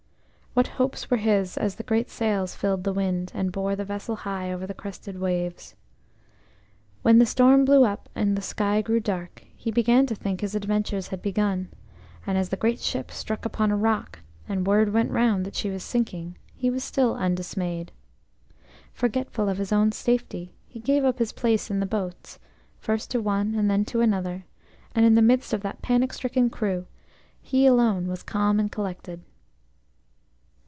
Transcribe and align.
What 0.53 0.67
hopes 0.67 1.09
were 1.09 1.15
his 1.15 1.55
as 1.57 1.75
the 1.75 1.81
great 1.83 2.09
sails 2.09 2.55
filled 2.57 2.85
with 2.85 2.97
wind, 2.97 3.31
and 3.33 3.53
bore 3.53 3.73
the 3.73 3.85
vessel 3.85 4.17
high 4.17 4.51
over 4.51 4.67
the 4.67 4.73
crested 4.73 5.17
waves! 5.17 5.75
When 7.03 7.19
the 7.19 7.25
storm 7.25 7.63
blew 7.63 7.85
up 7.85 8.09
and 8.15 8.35
the 8.35 8.41
sky 8.41 8.81
grew 8.81 8.99
dark, 8.99 9.45
he 9.55 9.71
began 9.71 10.05
to 10.07 10.13
think 10.13 10.41
his 10.41 10.53
adventures 10.53 11.07
had 11.07 11.21
begun, 11.21 11.69
and 12.27 12.37
as 12.37 12.49
the 12.49 12.57
great 12.57 12.81
ship 12.81 13.11
struck 13.11 13.45
upon 13.45 13.71
a 13.71 13.77
rock, 13.77 14.19
and 14.45 14.67
word 14.67 14.91
went 14.91 15.11
round 15.11 15.45
that 15.45 15.55
she 15.55 15.69
was 15.69 15.83
sinking, 15.83 16.37
he 16.53 16.69
was 16.69 16.83
still 16.83 17.15
undismayed. 17.15 17.93
Forgetful 18.91 19.47
of 19.47 19.57
his 19.57 19.71
own 19.71 19.93
safety, 19.93 20.53
he 20.67 20.81
gave 20.81 21.05
up 21.05 21.17
his 21.19 21.31
place 21.31 21.71
in 21.71 21.79
the 21.79 21.85
boats, 21.85 22.39
first 22.77 23.09
to 23.11 23.21
one 23.21 23.55
and 23.55 23.71
then 23.71 23.85
to 23.85 24.01
another, 24.01 24.43
and 24.93 25.05
in 25.05 25.15
the 25.15 25.21
midst 25.21 25.53
of 25.53 25.61
that 25.61 25.81
panic 25.81 26.11
stricken 26.11 26.49
crew 26.49 26.87
he 27.41 27.65
alone 27.65 28.09
was 28.09 28.21
calm 28.21 28.59
and 28.59 28.69
collected. 28.69 29.21